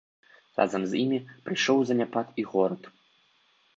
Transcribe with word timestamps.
Разам 0.59 0.87
з 0.93 1.01
імі 1.03 1.19
прыйшоў 1.49 1.75
у 1.85 1.85
заняпад 1.93 2.27
і 2.45 2.49
горад. 2.55 2.81